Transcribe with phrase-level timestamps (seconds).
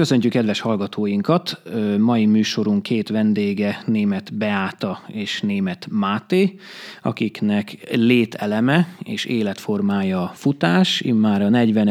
[0.00, 1.62] köszöntjük kedves hallgatóinkat.
[1.98, 6.58] Mai műsorunk két vendége, német Beáta és német Máté,
[7.02, 11.00] akiknek lételeme és életformája futás.
[11.00, 11.88] Immár a 40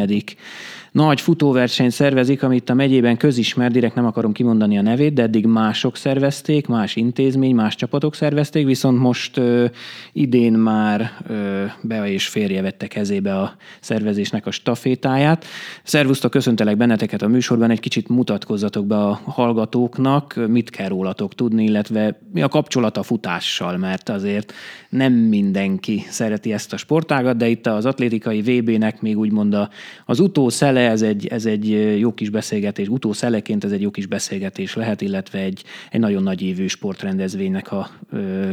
[1.04, 5.46] nagy futóverseny szervezik, amit a megyében közismert, direkt nem akarom kimondani a nevét, de eddig
[5.46, 9.66] mások szervezték, más intézmény, más csapatok szervezték, viszont most ö,
[10.14, 15.46] idén már ö, Bea és férje vette kezébe a szervezésnek a stafétáját.
[15.84, 21.64] Szervusztok, köszöntelek benneteket a műsorban, egy kicsit mutatkozzatok be a hallgatóknak, mit kell rólatok tudni,
[21.64, 24.54] illetve mi a kapcsolat a futással, mert azért
[24.90, 29.58] nem mindenki szereti ezt a sportágat, de itt az atlétikai VB-nek még úgymond
[30.06, 34.76] az utószele ez egy, ez egy jó kis beszélgetés, utószeleként ez egy jó kis beszélgetés
[34.76, 37.90] lehet, illetve egy, egy nagyon nagy évű sportrendezvénynek a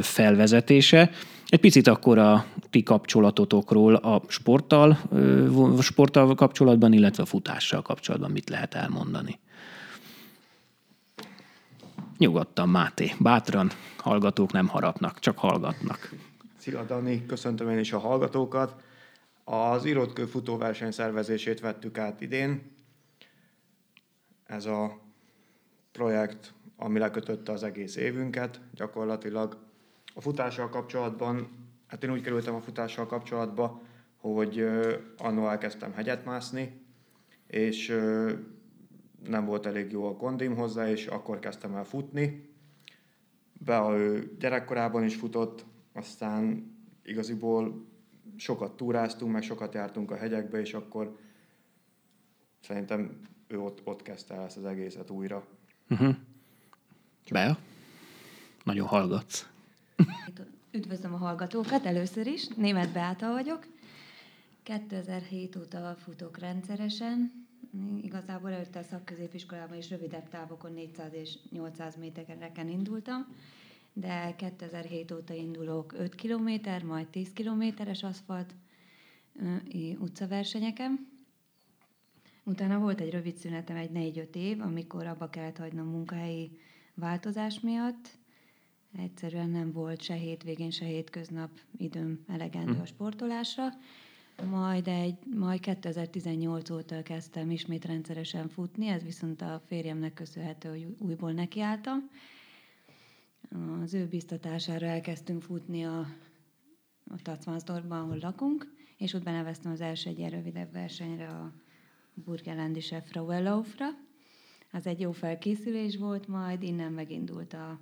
[0.00, 1.10] felvezetése.
[1.48, 4.98] Egy picit akkor a ti kapcsolatotokról a sporttal,
[5.80, 9.38] sporttal kapcsolatban, illetve a futással kapcsolatban mit lehet elmondani?
[12.18, 13.12] Nyugodtan, Máté.
[13.18, 16.14] Bátran, hallgatók nem harapnak, csak hallgatnak.
[16.58, 18.74] Szia, Dani, köszöntöm én is a hallgatókat.
[19.48, 22.62] Az Irotkő futóverseny szervezését vettük át idén.
[24.44, 25.00] Ez a
[25.92, 29.58] projekt, ami lekötötte az egész évünket gyakorlatilag.
[30.14, 31.48] A futással kapcsolatban,
[31.86, 33.82] hát én úgy kerültem a futással kapcsolatba,
[34.16, 34.68] hogy
[35.18, 36.80] annó elkezdtem hegyet mászni,
[37.46, 37.88] és
[39.24, 42.50] nem volt elég jó a kondim hozzá, és akkor kezdtem el futni.
[43.52, 46.70] Be a ő gyerekkorában is futott, aztán
[47.02, 47.94] igaziból
[48.36, 51.18] sokat túráztunk, meg sokat jártunk a hegyekbe, és akkor
[52.60, 55.46] szerintem ő ott, ott kezdte el ezt az egészet újra.
[55.90, 56.14] Uh-huh.
[57.30, 57.58] Be?
[58.64, 59.48] Nagyon hallgatsz.
[60.70, 62.48] Üdvözlöm a hallgatókat először is.
[62.48, 63.66] Német Beáta vagyok.
[64.62, 67.46] 2007 óta futok rendszeresen.
[68.02, 73.26] Igazából előtte a szakközépiskolában is rövidebb távokon 400 és 800 métereken indultam
[73.98, 76.50] de 2007 óta indulok 5 km,
[76.86, 78.54] majd 10 kilométeres aszfalt
[79.98, 81.08] utcaversenyeken.
[82.44, 86.58] Utána volt egy rövid szünetem, egy 4-5 év, amikor abba kellett hagynom munkahelyi
[86.94, 88.18] változás miatt.
[88.98, 92.80] Egyszerűen nem volt se hétvégén, se hétköznap időm elegendő hm.
[92.80, 93.68] a sportolásra.
[94.50, 100.86] Majd, egy, majd 2018 óta kezdtem ismét rendszeresen futni, ez viszont a férjemnek köszönhető, hogy
[100.98, 102.10] újból nekiálltam
[103.82, 105.98] az ő biztatására elkezdtünk futni a,
[107.04, 111.52] a Tacmansdorfban, ahol lakunk, és ott beneveztem az első egy ilyen rövidebb versenyre a
[112.14, 113.86] Burgenlandische Frauenlaufra.
[114.72, 117.80] Az egy jó felkészülés volt, majd innen megindult a,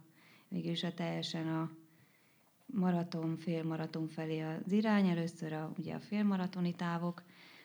[0.49, 1.71] végülis a teljesen a
[2.67, 5.09] maraton, félmaraton felé az irány.
[5.09, 7.23] Először a, ugye a félmaratoni távok,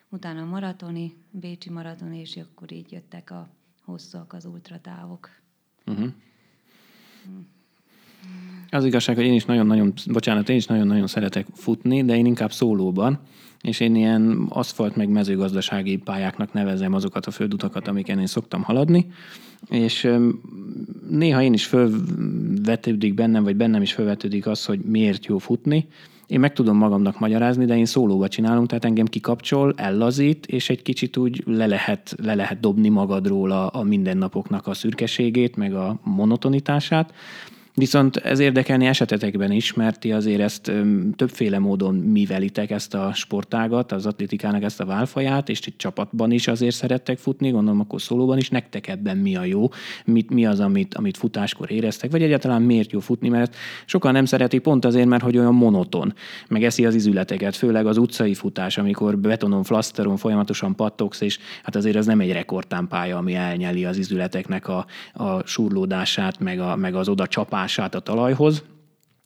[0.08, 3.48] utána a maratoni, Bécsi maraton, és akkor így jöttek a
[3.82, 5.30] hosszak, az ultratávok.
[5.86, 6.12] Uh-huh.
[8.70, 12.52] Az igazság, hogy én is nagyon-nagyon, bocsánat, én is nagyon-nagyon szeretek futni, de én inkább
[12.52, 13.18] szólóban,
[13.62, 19.06] és én ilyen aszfalt meg mezőgazdasági pályáknak nevezem azokat a földutakat, amiken én szoktam haladni,
[19.68, 20.10] és
[21.10, 25.86] néha én is fölvetődik bennem, vagy bennem is fölvetődik az, hogy miért jó futni,
[26.30, 30.82] én meg tudom magamnak magyarázni, de én szólóba csinálom, tehát engem kikapcsol, ellazít, és egy
[30.82, 36.00] kicsit úgy le lehet, le lehet dobni magadról a, a mindennapoknak a szürkeségét, meg a
[36.02, 37.14] monotonitását,
[37.80, 40.72] Viszont ez érdekelni esetetekben is, mert ti azért ezt
[41.16, 46.48] többféle módon mivelitek ezt a sportágat, az atlétikának ezt a válfaját, és egy csapatban is
[46.48, 49.68] azért szerettek futni, gondolom akkor szólóban is, nektek ebben mi a jó,
[50.04, 54.24] mit, mi az, amit, amit futáskor éreztek, vagy egyáltalán miért jó futni, mert sokan nem
[54.24, 56.14] szereti pont azért, mert hogy olyan monoton,
[56.48, 61.76] meg eszi az izületeket, főleg az utcai futás, amikor betonon, flaszteron folyamatosan pattogsz, és hát
[61.76, 66.94] azért az nem egy rekordtámpálya, ami elnyeli az izületeknek a, a surlódását, meg, a, meg
[66.94, 68.62] az oda csapás hatását a talajhoz,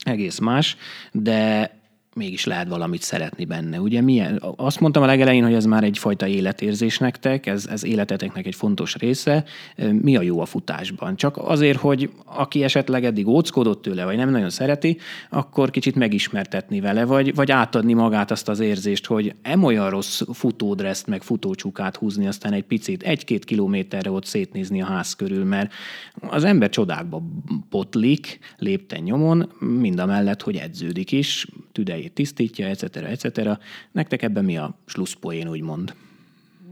[0.04, 0.76] egész más,
[1.12, 1.70] de
[2.14, 3.80] mégis lehet valamit szeretni benne.
[3.80, 8.46] Ugye milyen, azt mondtam a legelején, hogy ez már egyfajta életérzés nektek, ez, ez életeteknek
[8.46, 9.44] egy fontos része.
[9.92, 11.16] Mi a jó a futásban?
[11.16, 14.98] Csak azért, hogy aki esetleg eddig óckodott tőle, vagy nem nagyon szereti,
[15.30, 20.22] akkor kicsit megismertetni vele, vagy, vagy átadni magát azt az érzést, hogy em olyan rossz
[20.32, 25.72] futódreszt, meg futócsukát húzni, aztán egy picit, egy-két kilométerre ott szétnézni a ház körül, mert
[26.20, 27.22] az ember csodákba
[27.70, 32.96] potlik, lépten nyomon, mind a mellett, hogy edződik is, tüdei fejét tisztítja, etc.
[32.96, 33.60] etc.
[33.92, 35.94] Nektek ebben mi a slusszpoén, úgymond?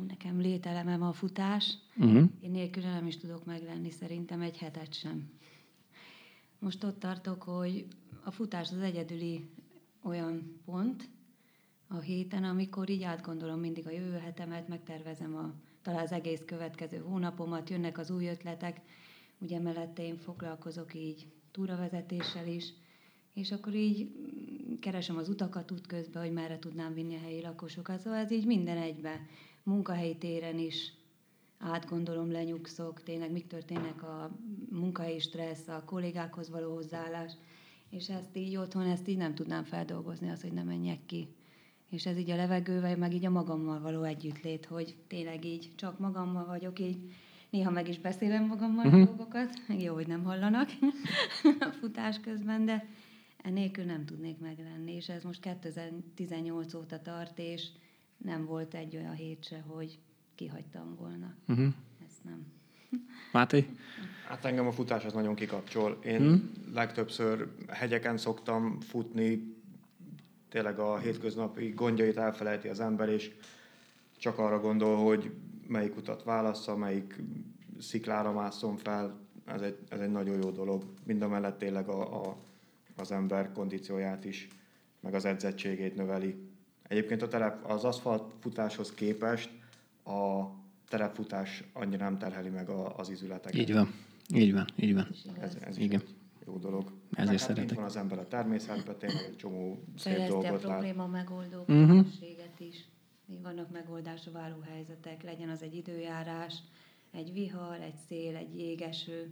[0.09, 1.75] Nekem lételemem a futás.
[1.97, 2.25] Uh-huh.
[2.41, 5.31] Én nélkül nem is tudok meglenni, szerintem egy hetet sem.
[6.59, 7.87] Most ott tartok, hogy
[8.25, 9.45] a futás az egyedüli
[10.03, 11.09] olyan pont
[11.89, 15.53] a héten, amikor így átgondolom mindig a jövő hetemet, megtervezem a
[15.83, 18.81] talán az egész következő hónapomat, jönnek az új ötletek,
[19.39, 22.73] ugye mellette én foglalkozok így túravezetéssel is,
[23.35, 24.11] és akkor így
[24.83, 28.01] keresem az utakat útközben, hogy merre tudnám vinni a helyi lakosokat.
[28.01, 29.21] Szóval ez így minden egybe,
[29.63, 30.93] munkahelyi téren is
[31.59, 34.31] átgondolom, lenyugszok, tényleg mik történnek a
[34.71, 37.33] munkahelyi stressz, a kollégákhoz való hozzáállás,
[37.91, 41.29] és ezt így otthon, ezt így nem tudnám feldolgozni, az, hogy nem menjek ki.
[41.91, 45.99] És ez így a levegővel, meg így a magammal való együttlét, hogy tényleg így csak
[45.99, 46.99] magammal vagyok, így
[47.51, 49.05] néha meg is beszélem magammal uh-huh.
[49.05, 50.69] dolgokat, jó, hogy nem hallanak
[51.69, 52.87] a futás közben, de
[53.43, 57.67] enélkül nem tudnék meglenni, és ez most 2018 óta tart, és
[58.17, 59.99] nem volt egy olyan hét se, hogy
[60.35, 61.35] kihagytam volna.
[61.49, 61.75] Uh-huh.
[62.07, 62.47] Ezt nem.
[63.33, 63.67] Máté?
[64.29, 65.99] Hát engem a futás az nagyon kikapcsol.
[66.05, 66.53] Én hmm.
[66.75, 69.57] legtöbbször hegyeken szoktam futni,
[70.49, 73.31] tényleg a hétköznapi gondjait elfelejti az ember, és
[74.19, 75.33] csak arra gondol, hogy
[75.67, 77.23] melyik utat válassza, melyik
[77.79, 79.21] sziklára mászom fel.
[79.45, 80.85] Ez egy, ez egy nagyon jó dolog.
[81.05, 82.37] Mind a mellett tényleg a, a,
[83.03, 84.49] az ember kondícióját is,
[85.01, 86.37] meg az edzettségét növeli.
[86.83, 89.51] Egyébként a telep, az aszfalt futáshoz képest
[90.05, 90.47] a
[90.89, 93.61] terepfutás annyira nem terheli meg a, az izületeket.
[93.61, 93.95] Így van,
[94.35, 95.09] így van, így van.
[95.41, 96.03] Ez, ez is Igen.
[96.47, 96.93] jó dolog.
[97.13, 97.77] Ezért hát szeretek.
[97.77, 102.07] van az ember a természetben, tényleg egy csomó szép dolgot a probléma megoldó uh-huh.
[102.59, 102.85] is.
[103.43, 106.55] Vannak megoldásra váró helyzetek, legyen az egy időjárás,
[107.11, 109.31] egy vihar, egy szél, egy jégeső.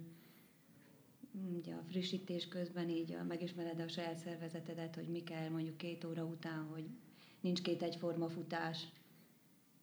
[1.61, 6.05] Ugye a frissítés közben így a, megismered a saját szervezetedet, hogy mi kell mondjuk két
[6.05, 6.85] óra után, hogy
[7.41, 8.87] nincs két egyforma futás,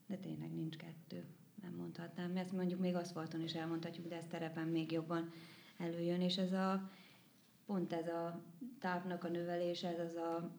[0.08, 1.24] de tényleg nincs kettő.
[1.62, 2.38] Nem mondhatnám.
[2.38, 5.32] Ezt mondjuk még aszfalton is elmondhatjuk, de ez terepen még jobban
[5.78, 6.90] előjön, és ez a
[7.66, 8.42] pont ez a
[8.80, 10.52] távnak a növelése, ez az a,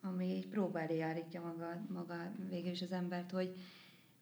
[0.00, 3.56] ami próbálja járítja maga, maga végül is az embert, hogy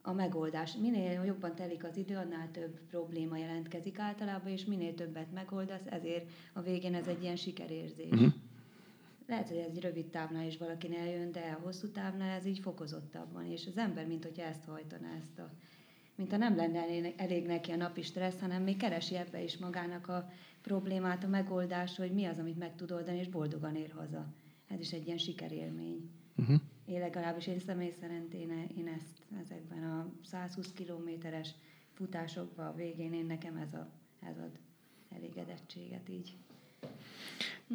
[0.03, 0.77] a megoldás.
[0.77, 6.31] Minél jobban telik az idő, annál több probléma jelentkezik általában, és minél többet megoldasz, ezért
[6.53, 8.11] a végén ez egy ilyen sikerérzés.
[8.11, 8.33] Uh-huh.
[9.27, 12.59] Lehet, hogy ez egy rövid távnál is valakinek eljön, de a hosszú távnál ez így
[12.59, 15.51] fokozottabban, és az ember, mint hogy ezt hajtaná, ezt a
[16.19, 16.85] mint ha nem lenne
[17.17, 20.31] elég neki a napi stressz, hanem még keresi ebbe is magának a
[20.63, 24.27] problémát, a megoldást, hogy mi az, amit meg tud oldani, és boldogan ér haza.
[24.69, 26.11] Ez is egy ilyen sikerélmény.
[26.37, 26.61] Uh-huh.
[26.89, 31.55] Én legalábbis én személy szerint én, én ezt ezekben a 120 kilométeres
[31.93, 33.91] futásokban a végén én nekem ez, a,
[34.21, 34.59] ez ad
[35.09, 36.37] elégedettséget így.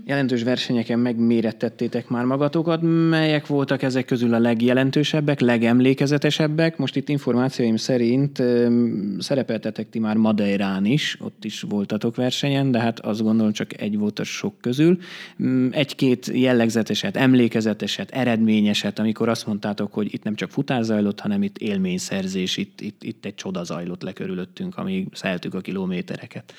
[0.06, 2.82] Jelentős versenyeken megmérettettétek már magatokat.
[3.10, 6.78] Melyek voltak ezek közül a legjelentősebbek, legemlékezetesebbek?
[6.78, 8.44] Most itt információim szerint
[9.20, 13.98] szerepeltetek ti már Madeirán is, ott is voltatok versenyen, de hát azt gondolom csak egy
[13.98, 14.98] volt a sok közül.
[15.72, 21.58] Egy-két jellegzeteset, emlékezeteset, eredményeset, amikor azt mondtátok, hogy itt nem csak futás zajlott, hanem itt
[21.58, 26.54] élményszerzés, itt, itt, itt egy csoda zajlott le körülöttünk, amíg szeltük a kilométereket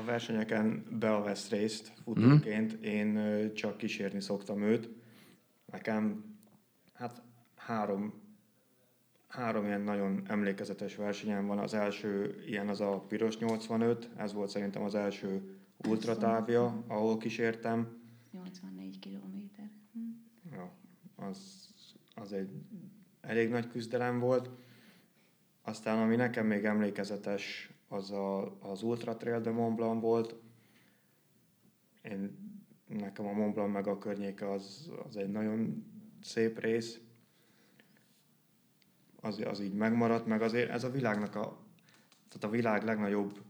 [0.00, 2.82] a versenyeken Bea vesz részt futóként, mm.
[2.82, 4.88] én csak kísérni szoktam őt.
[5.66, 6.24] Nekem
[6.92, 7.22] hát
[7.56, 8.12] három,
[9.28, 11.58] három ilyen nagyon emlékezetes versenyem van.
[11.58, 15.58] Az első ilyen az a Piros 85, ez volt szerintem az első
[15.88, 17.98] ultratávja, ahol kísértem.
[18.32, 19.70] 84 kilométer.
[19.92, 20.00] Hm.
[20.52, 20.72] Ja,
[21.16, 21.68] az,
[22.14, 22.50] az egy
[23.20, 24.50] elég nagy küzdelem volt.
[25.62, 30.34] Aztán ami nekem még emlékezetes, az a, az Ultra Trail de Mont Blanc volt.
[32.02, 32.38] Én,
[32.86, 35.84] nekem a Mont Blanc meg a környéke az, az egy nagyon
[36.22, 37.00] szép rész.
[39.20, 41.58] Az, az így megmaradt, meg azért ez a világnak a,
[42.28, 43.40] tehát a világ legnagyobb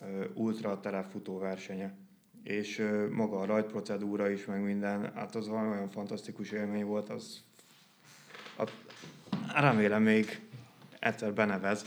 [0.00, 1.96] uh, ultra terepfutó versenye.
[2.42, 7.44] És uh, maga a rajtprocedúra is, meg minden, hát az olyan fantasztikus élmény volt, az,
[8.56, 8.70] az
[9.54, 10.45] remélem még
[11.06, 11.84] egyszer benevez.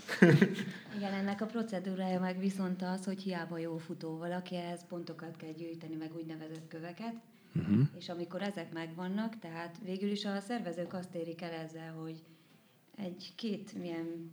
[0.96, 5.52] Igen, ennek a procedúrája meg viszont az, hogy hiába jó futó valaki, ehhez pontokat kell
[5.52, 7.14] gyűjteni, meg úgynevezett köveket,
[7.56, 7.88] uh-huh.
[7.98, 12.24] és amikor ezek megvannak, tehát végül is a szervezők azt érik el ezzel, hogy
[12.96, 14.32] egy-két milyen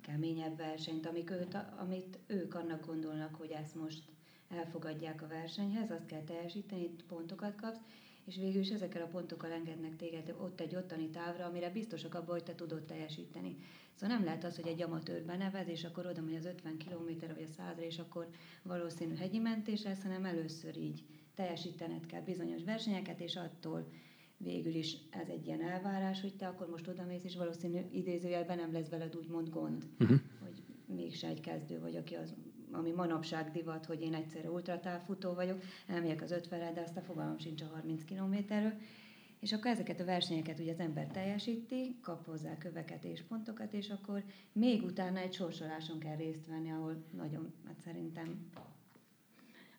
[0.00, 4.02] keményebb versenyt, amik őt, amit ők annak gondolnak, hogy ezt most
[4.50, 7.80] elfogadják a versenyhez, azt kell teljesíteni, pontokat kapsz,
[8.24, 12.34] és végül is ezekkel a pontokkal engednek téged ott egy ottani távra, amire biztosak abban,
[12.34, 13.56] hogy te tudod teljesíteni.
[13.94, 17.26] Szóval nem lehet az, hogy egy amatőr benevez, és akkor oda megy az 50 km
[17.26, 18.28] vagy a 100 és akkor
[18.62, 21.04] valószínű hegyi mentés lesz, hanem először így
[21.34, 23.88] teljesítened kell bizonyos versenyeket, és attól
[24.36, 28.72] végül is ez egy ilyen elvárás, hogy te akkor most odamész, és valószínű idézőjelben nem
[28.72, 30.18] lesz veled úgymond gond, uh-huh.
[30.42, 32.34] hogy mégse egy kezdő vagy, aki az
[32.72, 37.38] ami manapság divat, hogy én egyszerre ultratávfutó vagyok, elmegyek az 50 de azt a fogalmam
[37.38, 38.72] sincs a 30 kilométerről.
[39.40, 43.90] És akkor ezeket a versenyeket ugye az ember teljesíti, kap hozzá köveket és pontokat, és
[43.90, 44.22] akkor
[44.52, 48.50] még utána egy sorsoláson kell részt venni, ahol nagyon, hát szerintem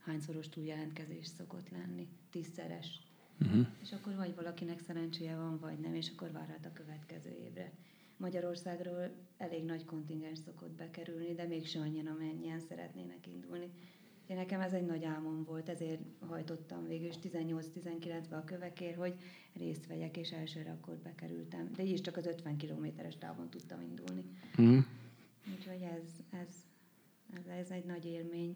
[0.05, 3.01] hányszoros túljelentkezés szokott lenni, tízszeres.
[3.41, 3.67] Uh-huh.
[3.81, 7.71] És akkor vagy valakinek szerencséje van, vagy nem, és akkor várhat a következő évre.
[8.21, 13.69] Magyarországról elég nagy kontingens szokott bekerülni, de mégsem annyian, amennyien szeretnének indulni.
[14.27, 19.15] Én nekem ez egy nagy álmom volt, ezért hajtottam végül is 18-19-ben a kövekért, hogy
[19.53, 21.71] részt vegyek, és elsőre akkor bekerültem.
[21.75, 24.25] De így is csak az 50 kilométeres távon tudtam indulni.
[24.61, 24.79] Mm.
[25.55, 26.55] Úgyhogy ez, ez,
[27.33, 28.55] ez, ez egy nagy élmény.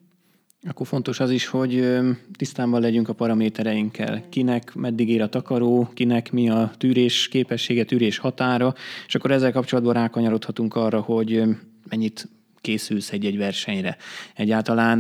[0.68, 1.98] Akkor fontos az is, hogy
[2.38, 4.24] tisztában legyünk a paramétereinkkel.
[4.30, 8.74] Kinek meddig ér a takaró, kinek mi a tűrés képessége, tűrés határa,
[9.08, 11.44] és akkor ezzel kapcsolatban rákanyarodhatunk arra, hogy
[11.90, 12.28] mennyit
[12.62, 13.98] készülsz egy-egy versenyre.
[14.36, 15.00] Egyáltalán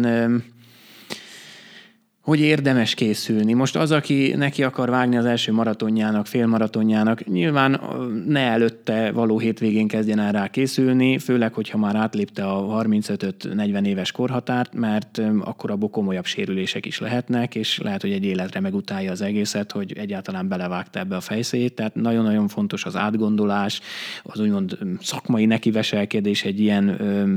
[2.25, 3.53] hogy érdemes készülni.
[3.53, 7.81] Most az, aki neki akar vágni az első maratonjának, félmaratonjának, nyilván
[8.27, 14.11] ne előtte való hétvégén kezdjen el rá készülni, főleg, hogyha már átlépte a 35-40 éves
[14.11, 19.21] korhatárt, mert akkor abból komolyabb sérülések is lehetnek, és lehet, hogy egy életre megutálja az
[19.21, 21.73] egészet, hogy egyáltalán belevágta ebbe a fejszét.
[21.73, 23.81] Tehát nagyon-nagyon fontos az átgondolás,
[24.23, 26.83] az úgymond szakmai nekiveselkedés egy ilyen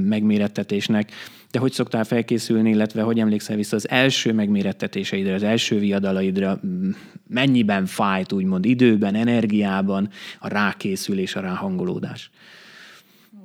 [0.08, 1.10] megmérettetésnek,
[1.50, 4.32] de hogy szoktál felkészülni, illetve hogy emlékszel vissza az első
[4.78, 6.60] megmérettetéseidre, az első viadalaidra,
[7.26, 12.30] mennyiben fájt, úgymond időben, energiában a rákészülés, a ráhangolódás?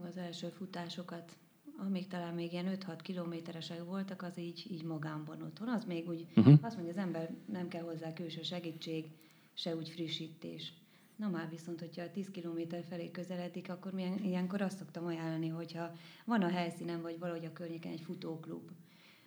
[0.10, 1.32] Az első futásokat,
[1.78, 5.68] amíg talán még ilyen 5-6 kilométeresek voltak, az így, így magámban otthon.
[5.68, 6.58] Az még úgy, uh-huh.
[6.62, 9.06] azt mondja, az ember nem kell hozzá külső segítség,
[9.54, 10.74] se úgy frissítés.
[11.16, 15.92] Na már viszont, hogyha 10 km felé közeledik, akkor milyen, ilyenkor azt szoktam ajánlani, hogyha
[16.26, 18.62] van a helyszínen, vagy valahogy a környéken egy futóklub,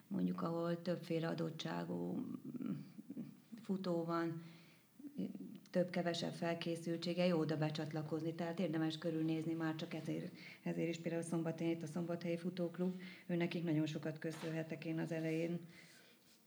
[0.09, 2.27] mondjuk ahol többféle adottságú
[3.63, 4.43] futó van,
[5.71, 10.33] több-kevesebb felkészültsége, jó oda becsatlakozni, tehát érdemes körülnézni már csak ezért,
[10.63, 15.13] ezért is például szombatén itt a Szombathelyi Futóklub, ő nekik nagyon sokat köszönhetek én az
[15.13, 15.61] elején,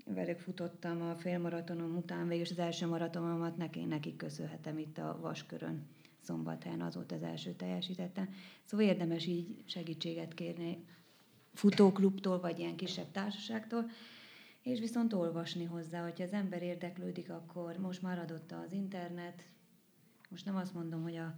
[0.05, 5.87] velük futottam a félmaratonom után, végül az első maratonomat neki, nekik köszönhetem itt a Vaskörön
[6.21, 8.29] szombathelyen, az volt az első teljesítettem.
[8.65, 10.85] Szóval érdemes így segítséget kérni
[11.59, 13.89] futóklubtól, vagy ilyen kisebb társaságtól,
[14.61, 19.43] és viszont olvasni hozzá, hogyha az ember érdeklődik, akkor most már adott az internet,
[20.29, 21.35] most nem azt mondom, hogy a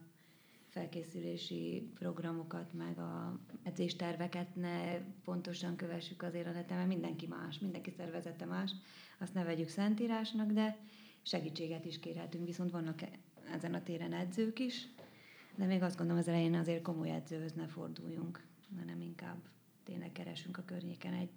[0.68, 7.94] felkészülési programokat, meg a edzésterveket ne pontosan kövessük azért a neten, mert mindenki más, mindenki
[7.98, 8.72] szervezete más,
[9.20, 10.78] azt ne vegyük szentírásnak, de
[11.22, 13.00] segítséget is kérhetünk, viszont vannak
[13.54, 14.88] ezen a téren edzők is,
[15.56, 18.44] de még azt gondolom az elején azért komoly edzőhöz ne forduljunk,
[18.78, 19.38] hanem inkább
[19.92, 21.30] tényleg keresünk a környéken egy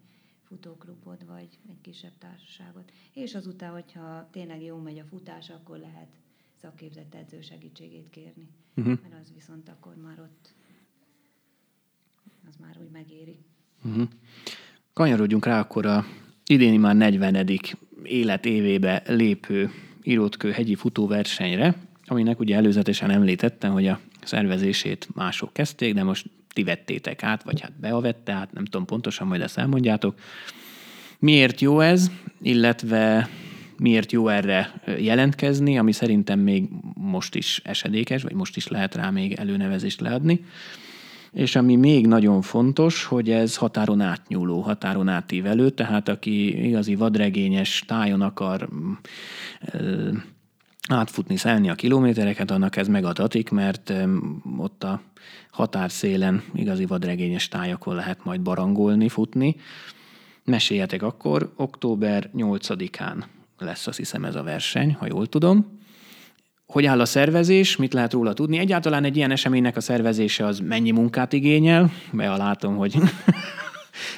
[0.43, 2.93] futóklubot, vagy egy kisebb társaságot.
[3.13, 6.09] És azután, hogyha tényleg jó megy a futás, akkor lehet
[6.61, 8.49] szakképzett edző segítségét kérni.
[8.77, 8.99] Uh-huh.
[9.03, 10.55] Mert az viszont akkor már ott
[12.49, 13.39] az már úgy megéri.
[13.85, 14.09] Uh-huh.
[14.93, 16.05] Kanyarodjunk rá akkor a
[16.47, 17.49] idéni már 40.
[18.03, 19.71] életévébe lépő
[20.03, 26.63] írótkő hegyi futóversenyre, aminek ugye előzetesen említettem, hogy a szervezését mások kezdték, de most ti
[26.63, 30.19] vettétek át, vagy hát beavette át, nem tudom pontosan, majd ezt elmondjátok.
[31.19, 32.11] Miért jó ez,
[32.43, 33.29] illetve
[33.79, 39.11] miért jó erre jelentkezni, ami szerintem még most is esedékes, vagy most is lehet rá
[39.11, 40.45] még előnevezést leadni.
[41.33, 47.85] És ami még nagyon fontos, hogy ez határon átnyúló, határon átívelő, tehát aki igazi vadregényes
[47.87, 48.69] tájon akar
[50.89, 53.93] átfutni, szelni a kilométereket, annak ez megadatik, mert
[54.59, 55.01] ott a
[55.51, 59.57] határszélen igazi vadregényes tájakon lehet majd barangolni, futni.
[60.45, 63.25] Meséljetek akkor, október 8-án
[63.59, 65.83] lesz azt hiszem ez a verseny, ha jól tudom.
[66.67, 68.59] Hogy áll a szervezés, mit lehet róla tudni?
[68.59, 71.91] Egyáltalán egy ilyen eseménynek a szervezése az mennyi munkát igényel?
[72.11, 72.99] Mert látom, hogy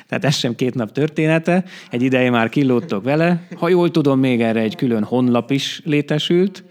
[0.06, 3.46] tehát ez sem két nap története, egy ideje már kilódtok vele.
[3.56, 6.64] Ha jól tudom, még erre egy külön honlap is létesült.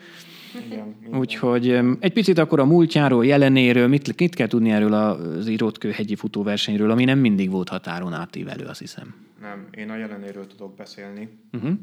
[1.14, 6.16] Úgyhogy egy picit akkor a múltjáról, jelenéről, mit, mit kell tudni erről az Írótkő hegyi
[6.16, 9.16] futóversenyről, ami nem mindig volt határon átívelő, azt hiszem.
[9.42, 11.30] Nem, én a jelenéről tudok beszélni.
[11.54, 11.74] Uh-huh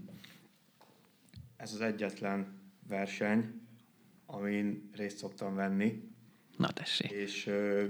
[1.63, 2.47] ez az egyetlen
[2.89, 3.61] verseny,
[4.27, 6.03] amin részt szoktam venni.
[6.57, 7.11] Na tessék.
[7.11, 7.85] És ö,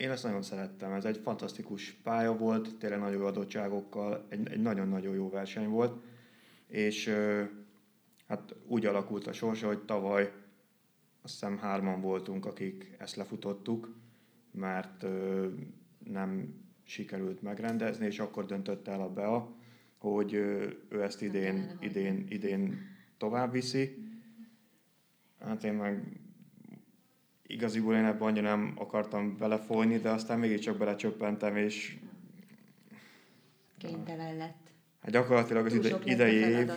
[0.00, 0.92] én ezt nagyon szerettem.
[0.92, 6.02] Ez egy fantasztikus pálya volt, tényleg nagyon jó adottságokkal, egy, egy nagyon-nagyon jó verseny volt.
[6.66, 7.14] És
[8.26, 10.32] hát úgy alakult a sorsa, hogy tavaly
[11.22, 13.94] azt hiszem hárman voltunk, akik ezt lefutottuk,
[14.50, 15.48] mert ö,
[15.98, 16.54] nem
[16.84, 19.54] sikerült megrendezni, és akkor döntött el a BEA,
[19.98, 22.78] hogy ő ezt idén, idén, idén
[23.18, 24.10] tovább viszi,
[25.40, 26.19] Hát én meg
[27.52, 31.98] igaziból én ebben annyira nem akartam belefolyni, de aztán mégiscsak belecsöppentem, és
[33.78, 34.70] Kénytelen lett.
[35.02, 36.70] hát gyakorlatilag az ide, idei év,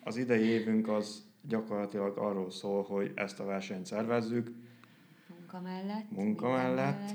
[0.00, 4.50] az idei évünk az gyakorlatilag arról szól, hogy ezt a versenyt szervezzük,
[5.38, 6.10] Munka mellett.
[6.10, 7.10] munka minden mellett.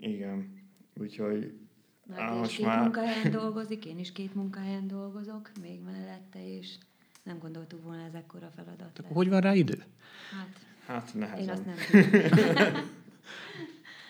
[0.00, 0.58] Igen.
[1.00, 1.58] Úgyhogy
[2.06, 6.74] Mert Á, most két már- munkahelyen dolgozik, én is két munkahelyen dolgozok, még mellette, és
[7.22, 9.12] nem gondoltuk volna ez ekkora feladat lesz.
[9.12, 9.82] Hogy van rá idő?
[10.38, 11.48] Hát, hát én nehezen.
[11.48, 11.74] azt nem.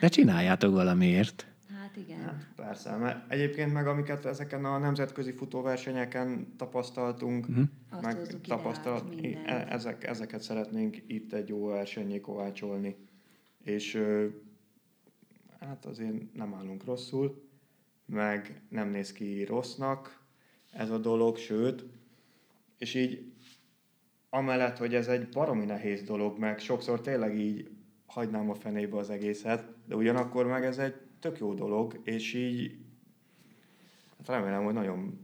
[0.01, 1.47] De csináljátok valamiért.
[1.81, 2.21] Hát igen.
[2.21, 7.65] Hát, persze, mert egyébként meg amiket ezeken a nemzetközi futóversenyeken tapasztaltunk, Uh-huh.
[7.91, 12.97] Azt meg tapasztalat, e- ezek, ezeket szeretnénk itt egy jó versenyé kovácsolni.
[13.65, 14.03] És
[15.61, 17.49] hát azért nem állunk rosszul,
[18.07, 20.21] meg nem néz ki rossznak
[20.73, 21.85] ez a dolog, sőt,
[22.79, 23.30] és így
[24.31, 27.71] amellett, hogy ez egy baromi nehéz dolog, meg sokszor tényleg így
[28.07, 32.77] hagynám a fenébe az egészet, de ugyanakkor meg ez egy tök jó dolog, és így
[34.19, 35.19] hát remélem, hogy nagyon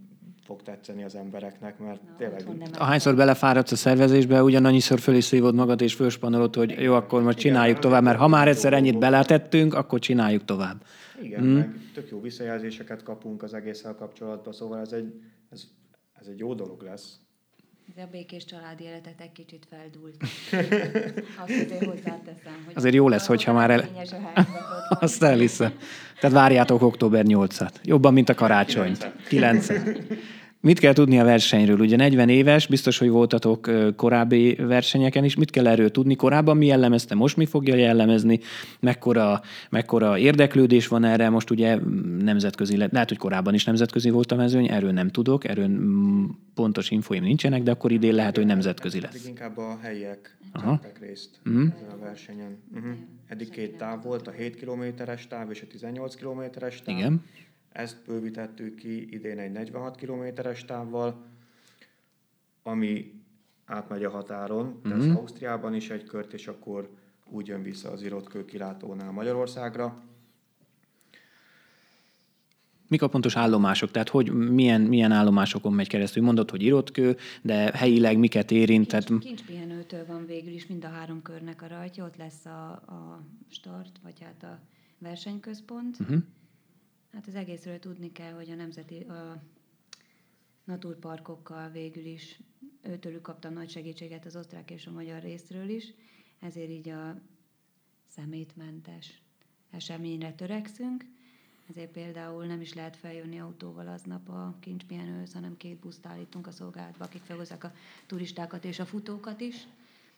[0.44, 5.54] fog tetszeni az embereknek, mert Na, tényleg Ahányszor belefáradsz a szervezésbe, ugyanannyiszor föl is szívod
[5.54, 8.98] magad, és fölspanolod, hogy jó, akkor most Igen, csináljuk tovább, mert ha már egyszer ennyit
[8.98, 10.84] beletettünk, akkor csináljuk tovább.
[11.22, 11.54] Igen, mm.
[11.54, 15.14] meg tök jó visszajelzéseket kapunk az egésszel kapcsolatban, szóval ez egy,
[15.50, 15.64] ez,
[16.20, 17.25] ez egy jó dolog lesz.
[17.94, 20.14] De a békés családi életet egy kicsit feldúlt.
[21.42, 23.88] Azt azért hozzáteszem, hogy Azért jó lesz, hogyha már el-.
[24.88, 25.72] Azt elhiszem.
[26.20, 27.72] Tehát várjátok október 8-at.
[27.82, 28.96] Jobban, mint a karácsony.
[29.28, 29.66] 9
[30.66, 31.80] Mit kell tudni a versenyről?
[31.80, 35.34] Ugye 40 éves, biztos, hogy voltatok korábbi versenyeken is.
[35.36, 36.16] Mit kell erről tudni?
[36.16, 38.40] Korábban mi jellemezte, most mi fogja jellemezni?
[38.80, 41.28] Mekkora, mekkora érdeklődés van erre?
[41.28, 45.08] Most ugye mm, nemzetközi, le- lehet, hogy korábban is nemzetközi volt a mezőny, erről nem
[45.08, 49.26] tudok, erről mm, pontos infóim nincsenek, de akkor idén lehet, hogy nemzetközi lesz.
[49.26, 52.58] inkább a helyiek vettek részt ezen a versenyen.
[52.74, 52.92] Uh-huh.
[53.28, 56.96] Eddig két táv volt, a 7 kilométeres táv és a 18 kilométeres táv.
[56.96, 57.22] Igen.
[57.76, 61.26] Ezt bővítettük ki idén egy 46 kilométeres távval,
[62.62, 63.12] ami
[63.64, 65.16] átmegy a határon, tesz Mhm.
[65.16, 66.90] Ausztriában is egy kört, és akkor
[67.30, 70.02] úgy jön vissza az Irotkő kilátónál Magyarországra.
[72.88, 73.90] Mik a pontos állomások?
[73.90, 76.22] Tehát hogy milyen, milyen állomásokon megy keresztül?
[76.22, 78.88] Mondod, hogy irotkő, de helyileg miket érint?
[78.88, 82.70] Tehát, Kincs, kincspihenőtől van végül is mind a három körnek a rajtja, ott lesz a,
[82.70, 84.58] a start, vagy hát a
[84.98, 86.00] versenyközpont.
[86.00, 86.22] uh-huh.
[87.16, 89.42] Hát az egészről tudni kell, hogy a nemzeti a
[90.64, 92.40] naturparkokkal végül is
[92.82, 95.92] őtőlük kaptam nagy segítséget az osztrák és a magyar részről is,
[96.40, 97.20] ezért így a
[98.08, 99.20] szemétmentes
[99.70, 101.04] eseményre törekszünk.
[101.68, 106.50] Ezért például nem is lehet feljönni autóval aznap a kincspihenőhöz, hanem két buszt állítunk a
[106.50, 107.72] szolgálatba, akik felhozzák a
[108.06, 109.66] turistákat és a futókat is.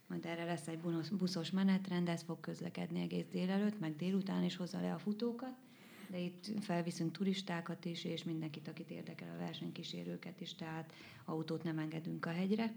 [0.06, 0.78] Majd erre lesz egy
[1.12, 5.66] buszos menetrend, ez fog közlekedni egész délelőtt, meg délután is hozza le a futókat.
[6.10, 10.92] De itt felviszünk turistákat is, és mindenkit, akit érdekel a versenykísérőket is, tehát
[11.24, 12.74] autót nem engedünk a hegyre.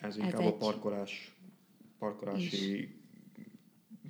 [0.00, 1.36] Ez Ez inkább a egy- parkolás,
[1.98, 2.96] parkolási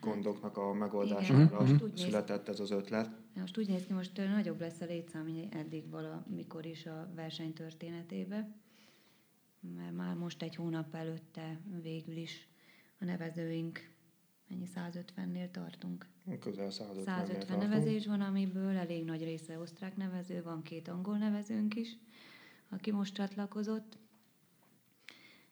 [0.01, 3.11] gondoknak a megoldására úgy néz- született ez az ötlet.
[3.35, 7.53] Most úgy néz ki, most nagyobb lesz a létszám, mint eddig valamikor is a verseny
[7.53, 8.55] történetében.
[9.77, 12.49] Mert már most egy hónap előtte végül is
[13.01, 13.91] a nevezőink,
[14.49, 16.07] mennyi 150-nél tartunk.
[16.41, 21.75] Közel 150 150 nevezés van, amiből elég nagy része osztrák nevező, van két angol nevezőnk
[21.75, 21.97] is,
[22.69, 23.99] aki most csatlakozott.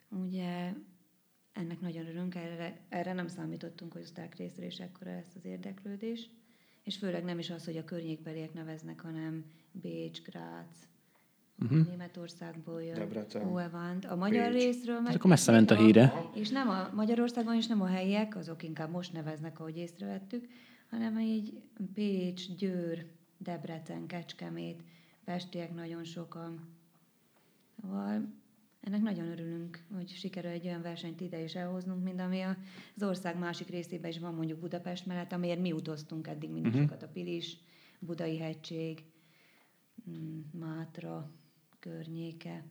[0.09, 0.73] Ugye
[1.53, 6.31] ennek nagyon örülünk, erre, erre nem számítottunk, hogy osztrák részről is ekkora lesz az érdeklődés.
[6.83, 10.89] És főleg nem is az, hogy a környékbeliek neveznek, hanem Bécs, Grác,
[11.63, 11.87] Uh-huh.
[11.89, 14.05] Németországból jön, Debrecen, Óevant.
[14.05, 14.63] A magyar Pécs.
[14.63, 15.07] részről meg...
[15.07, 16.13] Hát akkor messze ment a híre.
[16.35, 20.47] És nem a Magyarországon is nem a helyiek, azok inkább most neveznek, ahogy észrevettük,
[20.91, 21.63] hanem így
[21.95, 23.07] Pécs, Győr,
[23.39, 24.83] Debrecen, Kecskemét,
[25.25, 26.69] Pestiek nagyon sokan.
[27.81, 28.35] Szóval
[28.81, 32.43] ennek nagyon örülünk, hogy sikerül egy olyan versenyt ide is elhoznunk, mint ami
[32.97, 36.89] az ország másik részében is van, mondjuk Budapest mellett, amiért mi utaztunk eddig mindig uh-huh.
[36.89, 37.57] sokat, a Pilis,
[37.99, 39.05] Budai hegység,
[40.11, 41.31] mm, Mátra
[41.87, 42.65] környéke.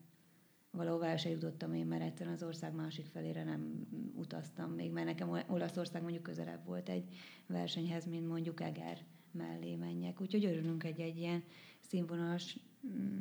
[0.71, 5.06] Valahová el se jutottam én, mert egyszerűen az ország másik felére nem utaztam még, mert
[5.06, 7.15] nekem Olaszország mondjuk közelebb volt egy
[7.47, 10.21] versenyhez, mint mondjuk Eger mellé menjek.
[10.21, 11.43] Úgyhogy örülünk egy, egy ilyen
[11.80, 13.19] színvonalas mm,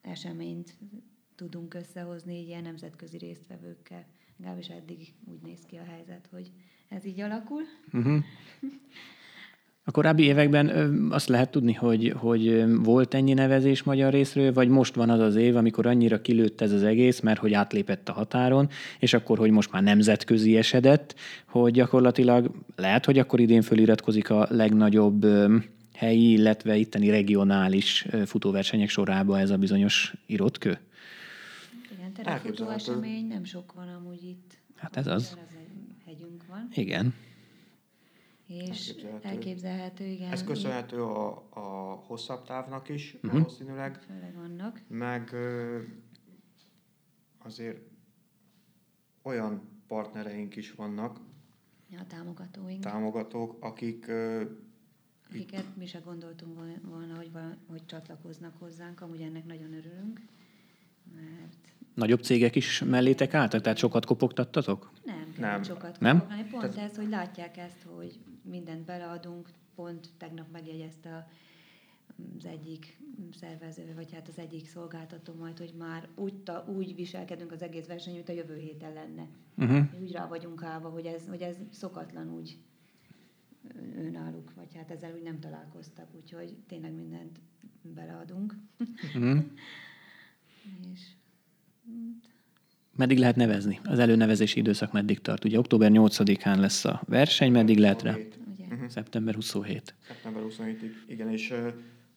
[0.00, 0.78] eseményt
[1.34, 4.06] tudunk összehozni ilyen nemzetközi résztvevőkkel.
[4.36, 6.52] Legalábbis eddig úgy néz ki a helyzet, hogy
[6.88, 7.62] ez így alakul.
[7.92, 8.24] Uh-huh.
[9.84, 10.68] A korábbi években
[11.10, 15.36] azt lehet tudni, hogy, hogy volt ennyi nevezés magyar részről, vagy most van az az
[15.36, 19.50] év, amikor annyira kilőtt ez az egész, mert hogy átlépett a határon, és akkor, hogy
[19.50, 21.14] most már nemzetközi esedett,
[21.46, 25.26] hogy gyakorlatilag lehet, hogy akkor idén föliratkozik a legnagyobb
[25.94, 30.78] helyi, illetve itteni regionális futóversenyek sorába ez a bizonyos irotkő?
[31.92, 34.58] Igen, terefutó esemény nem sok van amúgy itt.
[34.76, 35.36] Hát ez az.
[36.06, 36.68] hegyünk van.
[36.74, 37.14] Igen.
[38.50, 40.32] És elképzelhető, elképzelhető igen.
[40.32, 43.32] Ez köszönhető a, a hosszabb távnak is uh-huh.
[43.32, 44.02] valószínűleg.
[44.02, 44.82] Főleg annak.
[44.88, 45.34] Meg
[47.38, 47.80] azért
[49.22, 51.20] olyan partnereink is vannak,
[51.98, 52.82] a támogatóink.
[52.82, 54.10] Támogatók, akik
[55.28, 57.30] akiket mi se gondoltunk volna, hogy,
[57.66, 60.20] hogy csatlakoznak hozzánk, amúgy ennek nagyon örülünk,
[61.14, 61.74] mert...
[61.94, 64.90] Nagyobb cégek is mellétek álltak, tehát sokat kopogtattatok?
[65.40, 66.18] Nem, sokat nem?
[66.18, 66.44] kopogni.
[66.50, 66.90] Pont tehát...
[66.90, 71.28] ez, hogy látják ezt, hogy mindent beleadunk, pont tegnap megjegyezte
[72.38, 72.98] az egyik
[73.32, 77.86] szervező, vagy hát az egyik szolgáltató majd, hogy már úgy, ta, úgy viselkedünk az egész
[77.86, 79.28] verseny, mint a jövő héten lenne.
[79.56, 80.00] Uh-huh.
[80.00, 82.58] Úgy rá vagyunk állva, hogy ez, hogy ez szokatlan úgy
[83.96, 87.40] önálluk, vagy hát ezzel úgy nem találkoztak, úgyhogy tényleg mindent
[87.82, 88.54] beleadunk.
[89.18, 89.38] Mm.
[90.92, 91.00] és
[92.96, 93.80] Meddig lehet nevezni?
[93.84, 95.44] Az előnevezési időszak meddig tart?
[95.44, 98.14] Ugye október 8-án lesz a verseny, meddig lehet rá?
[98.14, 98.88] Uh-huh.
[98.88, 99.94] Szeptember 27.
[100.06, 101.72] Szeptember 27-ig, igen, és uh,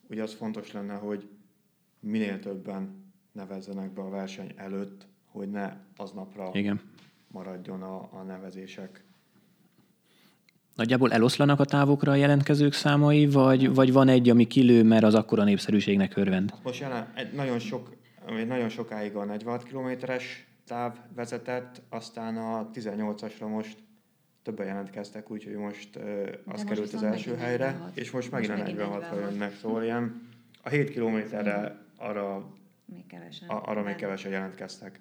[0.09, 1.27] ugye az fontos lenne, hogy
[1.99, 6.81] minél többen nevezzenek be a verseny előtt, hogy ne aznapra igen.
[7.27, 9.03] maradjon a, a nevezések
[10.75, 15.15] Nagyjából eloszlanak a távokra a jelentkezők számai, vagy, vagy van egy, ami kilő, mert az
[15.15, 16.53] akkora népszerűségnek örvend?
[16.63, 17.95] Most jelen, egy nagyon, sok,
[18.47, 23.77] nagyon sokáig a 46 kilométeres táv vezetett, aztán a 18-asra most
[24.43, 27.97] többen jelentkeztek, úgyhogy most uh, az került az első helyre, 46.
[27.97, 30.29] és most megint most a 46-ra jönnek, szóval ilyen
[30.61, 32.45] a 7 kilométerre arra
[32.85, 34.99] még kevesen, arra még kevesen jelentkeztek.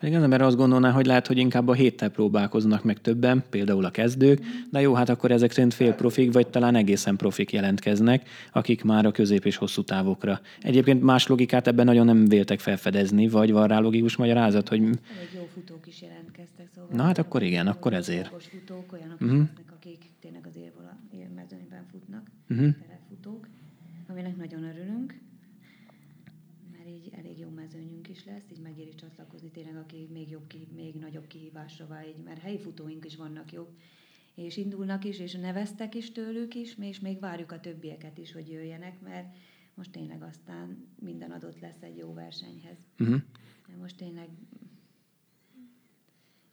[0.00, 3.84] Pedig az ember azt gondolná, hogy lehet, hogy inkább a héttel próbálkoznak meg többen, például
[3.84, 8.28] a kezdők, de jó, hát akkor ezek szerint fél profik, vagy talán egészen profik jelentkeznek,
[8.52, 10.40] akik már a közép és hosszú távokra.
[10.60, 14.78] Egyébként más logikát ebben nagyon nem véltek felfedezni, vagy van rá logikus magyarázat, hogy...
[14.78, 14.98] Elég
[15.34, 16.90] jó futók is jelentkeztek, szóval...
[16.92, 18.42] Na hát akkor igen, akkor ezért.
[18.50, 19.38] futók, olyanok uh-huh.
[19.38, 20.58] lesznek, akik tényleg az
[21.10, 22.74] élmezőnyben futnak, uh-huh.
[23.08, 23.48] futók,
[24.08, 25.14] aminek nagyon örülünk
[26.90, 28.94] így elég jó mezőnyünk is lesz, így megéri
[29.50, 33.68] tényleg, aki még jobb, még nagyobb kihívásra vár, így, mert helyi futóink is vannak jobb,
[34.34, 38.50] és indulnak is, és neveztek is tőlük is, és még várjuk a többieket is, hogy
[38.50, 39.36] jöjjenek, mert
[39.74, 42.76] most tényleg aztán minden adott lesz egy jó versenyhez.
[42.98, 43.20] Uh-huh.
[43.80, 44.28] Most tényleg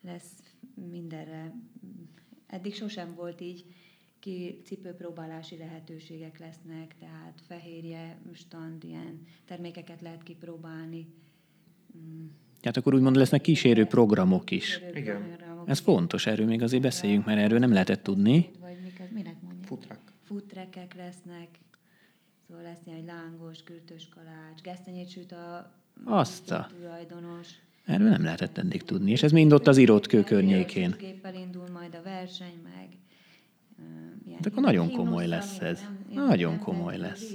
[0.02, 1.56] lesz mindenre.
[2.48, 3.66] Eddig sosem volt így,
[4.20, 11.14] ki cipőpróbálási lehetőségek lesznek, tehát fehérje, stand, ilyen termékeket lehet kipróbálni.
[11.98, 12.26] Mm.
[12.62, 14.80] Tehát akkor úgymond lesznek kísérő programok is.
[14.94, 15.36] Igen.
[15.66, 18.50] Ez fontos, erről még azért beszéljünk, mert erről nem lehetett tudni.
[18.60, 19.68] Vagy miket, minek mondják?
[19.68, 20.00] Futrek.
[20.24, 21.48] Futrekek lesznek,
[22.48, 25.72] szóval lesz ilyen, egy lángos, kürtös kalács, gesztenyét süt a,
[26.04, 27.48] Azt a tulajdonos.
[27.86, 30.96] Erről nem lehetett eddig tudni, és ez mind ott az írott kő környékén.
[31.00, 32.88] Géppel indul majd a verseny, meg
[34.34, 35.82] Hát akkor nagyon komoly lesz ez.
[36.14, 37.34] Nagyon komoly lesz.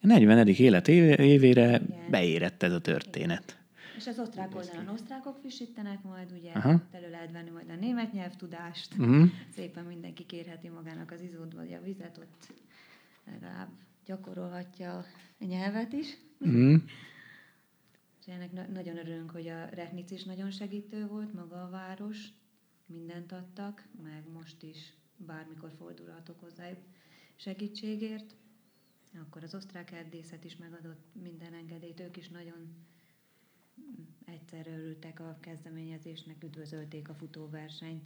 [0.00, 0.48] A 40.
[0.48, 3.57] élet évére beérett ez a történet.
[3.98, 6.82] És az osztrák oldalon osztrákok frissítenek majd, ugye Aha.
[6.90, 8.98] elő lehet venni majd a német nyelvtudást.
[8.98, 9.28] Uh-huh.
[9.50, 12.52] Szépen mindenki kérheti magának az izót vagy a vizet, ott
[13.24, 13.68] legalább
[14.04, 15.04] gyakorolhatja
[15.40, 16.16] a nyelvet is.
[16.40, 16.82] Uh-huh.
[18.20, 22.28] És ennek na- nagyon örülünk, hogy a Retnic is nagyon segítő volt, maga a város,
[22.86, 26.78] mindent adtak, meg most is bármikor fordulhatok hozzájuk
[27.36, 28.36] segítségért.
[29.20, 32.86] Akkor az osztrák erdészet is megadott minden engedélyt, ők is nagyon
[34.24, 38.04] egyszerre örültek a kezdeményezésnek, üdvözölték a futóversenyt.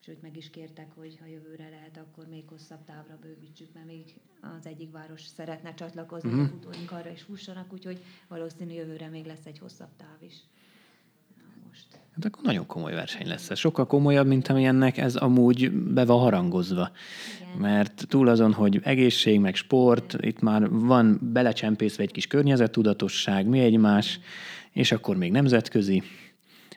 [0.00, 4.20] Sőt, meg is kértek, hogy ha jövőre lehet, akkor még hosszabb távra bővítsük, mert még
[4.40, 6.44] az egyik város szeretne csatlakozni, uh-huh.
[6.44, 10.34] a futóink arra is fussanak, úgyhogy valószínű jövőre még lesz egy hosszabb táv is.
[12.16, 13.58] Hát akkor nagyon komoly verseny lesz ez.
[13.58, 16.90] Sokkal komolyabb, mint amilyennek ez amúgy be van harangozva.
[17.40, 17.58] Igen.
[17.58, 23.60] Mert túl azon, hogy egészség, meg sport, itt már van belecsempészve egy kis környezettudatosság, mi
[23.60, 24.20] egymás,
[24.72, 26.02] és akkor még nemzetközi.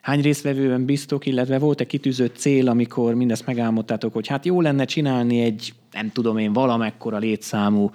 [0.02, 5.40] Hány résztvevőben biztok, illetve volt-e kitűzött cél, amikor mindezt megálmodtátok, hogy hát jó lenne csinálni
[5.40, 7.90] egy, nem tudom én, valamekkora létszámú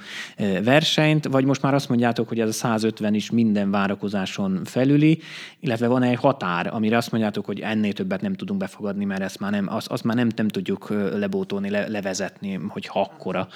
[0.63, 5.19] versenyt, vagy most már azt mondjátok, hogy ez a 150 is minden várakozáson felüli,
[5.59, 9.39] illetve van egy határ, amire azt mondjátok, hogy ennél többet nem tudunk befogadni, mert ezt
[9.39, 13.47] már nem, azt, azt már nem, nem tudjuk lebótolni, le, levezetni, hogy ha akkora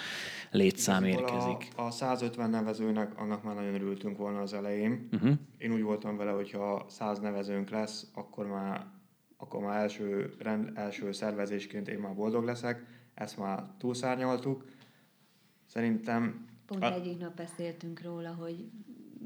[0.51, 1.67] létszám érkezik.
[1.75, 5.07] A, a 150 nevezőnek, annak már nagyon örültünk volna az elején.
[5.11, 5.33] Uh-huh.
[5.57, 8.85] Én úgy voltam vele, hogy ha 100 nevezőnk lesz, akkor már,
[9.37, 12.85] akkor már első, rend, első szervezésként én már boldog leszek.
[13.13, 14.65] Ezt már túlszárnyaltuk.
[15.65, 16.47] Szerintem...
[16.65, 16.93] Pont a...
[16.93, 18.69] egyik nap beszéltünk róla, hogy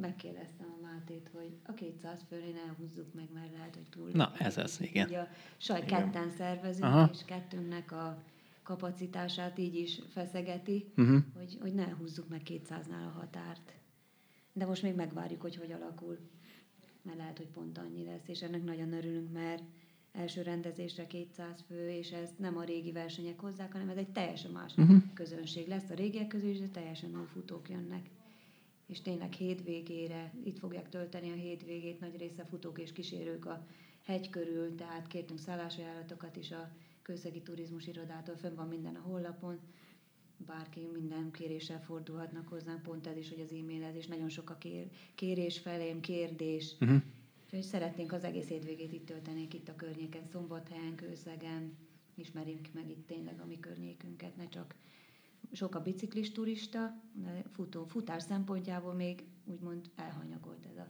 [0.02, 4.10] megkérdeztem a Mátét, hogy a 200 fölé ne húzzuk meg, mert lehet, hogy túl.
[4.14, 5.08] Na, ez az, igen.
[5.08, 7.10] Ugye a saj ketten szervezünk, Aha.
[7.14, 8.18] és kettőnknek a
[8.64, 11.24] kapacitását így is feszegeti, uh-huh.
[11.38, 13.74] hogy, hogy ne húzzuk meg 200-nál a határt.
[14.54, 16.18] De most még megvárjuk, hogy hogy alakul.
[17.02, 19.64] Mert lehet, hogy pont annyi lesz, és ennek nagyon örülünk, mert
[20.12, 24.52] első rendezésre 200 fő, és ezt nem a régi versenyek hozzák, hanem ez egy teljesen
[24.52, 25.04] más uh-huh.
[25.14, 25.90] közönség lesz.
[25.90, 28.10] A régiek közül is, de teljesen új futók jönnek.
[28.88, 33.66] És tényleg hétvégére, itt fogják tölteni a hétvégét, nagy része futók és kísérők a
[34.04, 36.72] hegy körül, tehát kértünk szállásajánlatokat is a
[37.04, 39.60] közszegi turizmus irodától, fönn van minden a honlapon,
[40.38, 44.90] bárki minden kéréssel fordulhatnak hozzánk, pont ez is, hogy az e-mailezés, nagyon sok a kér,
[45.16, 47.02] kérés felém, kérdés, uh-huh.
[47.44, 51.78] úgyhogy szeretnénk az egész hétvégét itt tölteni, itt a környéken, Szombathelyen, Kőszegen,
[52.16, 54.76] ismerjünk meg itt tényleg a mi környékünket, ne csak
[55.52, 60.88] sok a biciklis turista, de futó, futás szempontjából még úgymond elhanyagolt ez a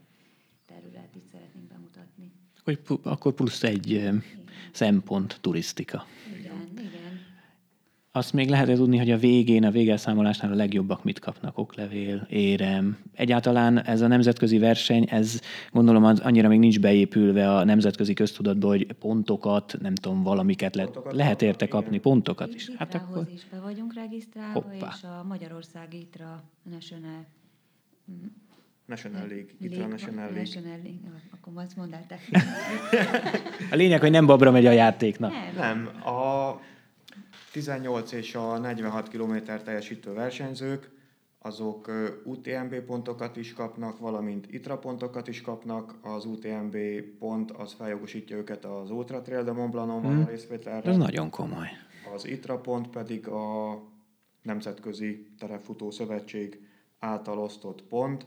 [0.65, 2.32] terület, itt szeretnénk bemutatni.
[2.63, 4.10] Hogy akkor plusz egy
[4.71, 6.06] szempont turisztika.
[6.39, 6.91] Igen, igen.
[8.15, 12.97] Azt még lehet tudni, hogy a végén, a végelszámolásnál a legjobbak mit kapnak, oklevél, érem.
[13.13, 15.39] Egyáltalán ez a nemzetközi verseny, ez
[15.71, 20.89] gondolom az annyira még nincs beépülve a nemzetközi köztudatba, hogy pontokat, nem tudom, valamiket le,
[21.10, 22.02] lehet érte kapni, igen.
[22.02, 22.69] pontokat is.
[22.78, 23.28] Hát akkor...
[23.34, 24.93] is be vagyunk regisztrálva, Hoppá.
[24.95, 27.26] és a Magyarország ITRA National
[28.86, 29.50] National League.
[29.60, 30.39] Itt a National League.
[30.39, 31.22] National League.
[31.32, 32.06] Akkor azt mondd el
[33.72, 35.32] A lényeg, hogy nem babra megy a játéknak.
[35.32, 35.56] Nem.
[35.56, 36.13] nem.
[36.13, 36.60] A
[37.52, 40.91] 18 és a 46 km teljesítő versenyzők,
[41.39, 41.91] azok
[42.24, 45.96] UTMB pontokat is kapnak, valamint ITRA pontokat is kapnak.
[46.02, 46.78] Az UTMB
[47.19, 50.24] pont az feljogosítja őket az Ultra Trail de Mont Blancon hmm.
[50.24, 50.89] a részvételre.
[50.89, 51.67] Ez nagyon komoly.
[52.15, 53.82] Az ITRA pont pedig a
[54.41, 56.67] Nemzetközi Terefutó Szövetség
[57.00, 58.26] által osztott pont,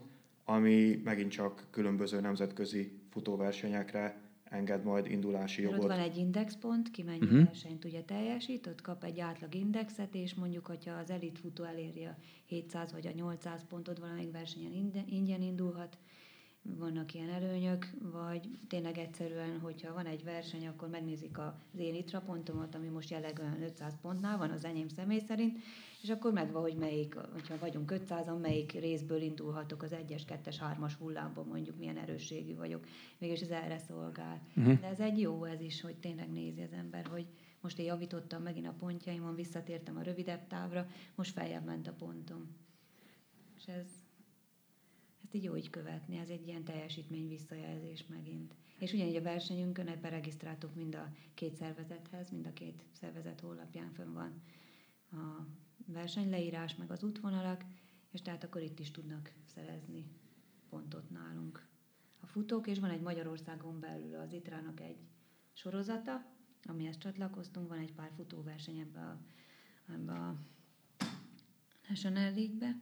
[0.49, 5.79] ami megint csak különböző nemzetközi futóversenyekre enged majd indulási jogot.
[5.79, 7.45] Ott van egy indexpont, ki mennyi uh-huh.
[7.45, 12.05] versenyt ugye teljesít, ott kap egy átlag indexet, és mondjuk, hogyha az elit futó eléri
[12.05, 15.99] a 700 vagy a 800 pontot valamelyik versenyen ingyen indulhat,
[16.79, 22.21] vannak ilyen előnyök, vagy tényleg egyszerűen, hogyha van egy verseny, akkor megnézik az én itra
[22.21, 25.59] pontomat, ami most jelenleg olyan 500 pontnál van az enyém személy szerint,
[26.03, 30.93] és akkor megvan, hogy melyik, hogyha vagyunk 500-an, melyik részből indulhatok az 1-es, 2-es, 3-as
[30.99, 32.87] hullámban, mondjuk milyen erősségű vagyok.
[33.19, 34.41] Mégis ez erre szolgál.
[34.57, 34.81] Uh-huh.
[34.81, 37.27] De ez egy jó ez is, hogy tényleg nézi az ember, hogy
[37.61, 42.57] most én javítottam megint a pontjaimon, visszatértem a rövidebb távra, most feljebb ment a pontom.
[43.57, 43.87] És ez,
[45.37, 48.55] így így követni, ez egy ilyen teljesítmény visszajelzés megint.
[48.79, 53.91] És ugyanígy a versenyünkön ebben regisztráltuk mind a két szervezethez, mind a két szervezet honlapján
[53.91, 54.43] fönn van
[55.11, 55.47] a
[55.87, 57.65] versenyleírás, meg az útvonalak,
[58.11, 60.07] és tehát akkor itt is tudnak szerezni
[60.69, 61.69] pontot nálunk
[62.21, 64.99] a futók, és van egy Magyarországon belül az ITRA-nak egy
[65.53, 66.27] sorozata,
[66.65, 69.21] amihez csatlakoztunk, van egy pár futóverseny ebbe a,
[69.93, 70.37] ebbe a
[71.89, 72.77] National League-be,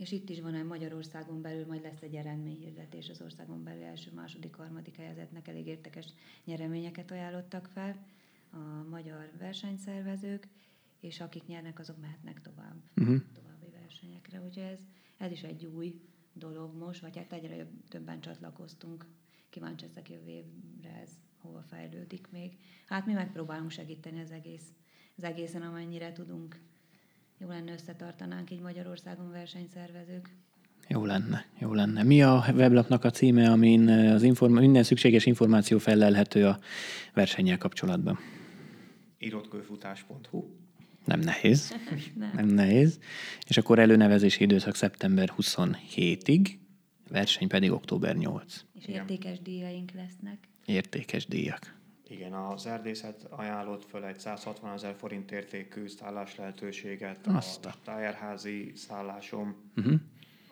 [0.00, 4.10] és itt is van egy Magyarországon belül, majd lesz egy eredményhirdetés az országon belül első,
[4.14, 6.06] második, harmadik helyezetnek elég értekes
[6.44, 8.06] nyereményeket ajánlottak fel
[8.50, 10.48] a magyar versenyszervezők,
[11.00, 13.22] és akik nyernek, azok mehetnek tovább, uh-huh.
[13.32, 14.40] további versenyekre.
[14.40, 14.80] Úgyhogy ez,
[15.16, 16.00] ez is egy új
[16.32, 19.06] dolog most, vagy hát egyre többen csatlakoztunk.
[19.50, 22.58] Kíváncsi ezek jövő évre ez hova fejlődik még.
[22.86, 24.72] Hát mi megpróbálunk segíteni az egész,
[25.16, 26.60] az egészen, amennyire tudunk.
[27.40, 30.28] Jó lenne összetartanánk így Magyarországon versenyszervezők.
[30.88, 32.02] Jó lenne, jó lenne.
[32.02, 36.58] Mi a weblapnak a címe, amin az inform- minden szükséges információ felelhető a
[37.14, 38.18] versennyel kapcsolatban?
[39.18, 40.44] Irotkőfutás.hu
[41.04, 41.74] nem nehéz.
[42.14, 42.30] nem.
[42.34, 42.98] nem nehéz.
[43.46, 46.48] És akkor előnevezési időszak szeptember 27-ig,
[47.08, 48.64] verseny pedig október 8.
[48.74, 50.48] És értékes díjaink lesznek.
[50.64, 51.79] Értékes díjak.
[52.10, 58.72] Igen, az erdészet ajánlott föl egy 160 ezer forint értékű szállás lehetőséget Azt a tájárházi
[58.74, 59.70] szállásom.
[59.76, 60.00] Uh-huh.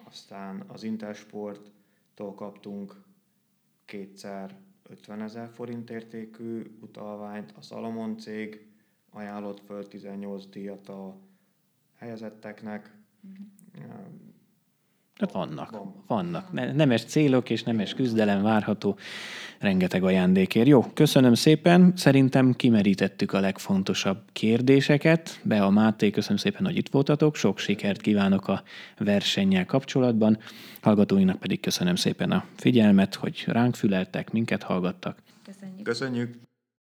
[0.04, 3.02] Aztán az Intersporttól kaptunk
[3.84, 8.66] kétszer 50 ezer forint értékű utalványt, a Salomon cég
[9.10, 11.16] ajánlott föl 18 díjat a
[11.94, 12.96] helyezetteknek.
[15.18, 15.94] Tehát vannak, Van.
[16.06, 16.52] vannak.
[16.52, 18.96] Ne- Nemes célok és nemes küzdelem várható
[19.58, 20.66] rengeteg ajándékért.
[20.66, 21.92] Jó, köszönöm szépen.
[21.96, 25.40] Szerintem kimerítettük a legfontosabb kérdéseket.
[25.42, 27.36] Be a Máté, köszönöm szépen, hogy itt voltatok.
[27.36, 28.62] Sok sikert kívánok a
[28.98, 30.38] versennyel kapcsolatban.
[30.80, 35.22] Hallgatóinak pedig köszönöm szépen a figyelmet, hogy ránk füleltek, minket hallgattak.
[35.44, 35.82] Köszönjük.
[35.82, 36.47] Köszönjük!